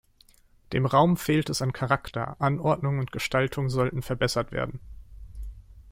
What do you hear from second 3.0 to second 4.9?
Gestaltung sollten verbessert werden.